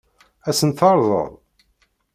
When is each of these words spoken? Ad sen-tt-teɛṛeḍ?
Ad 0.47 0.55
sen-tt-teɛṛeḍ? 0.59 1.09